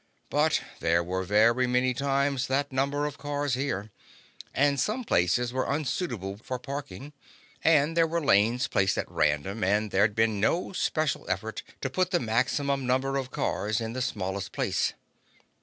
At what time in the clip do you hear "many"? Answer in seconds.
1.67-1.93